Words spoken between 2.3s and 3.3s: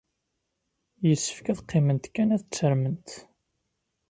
ad ttarment.